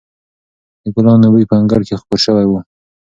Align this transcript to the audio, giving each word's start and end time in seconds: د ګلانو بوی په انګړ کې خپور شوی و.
د 0.83 0.85
ګلانو 0.95 1.27
بوی 1.33 1.45
په 1.49 1.55
انګړ 1.59 1.81
کې 1.87 1.99
خپور 2.01 2.19
شوی 2.25 2.45
و. 2.47 2.53